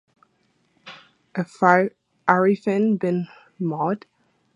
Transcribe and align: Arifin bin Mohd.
Arifin 2.25 2.97
bin 2.99 3.27
Mohd. 3.59 4.05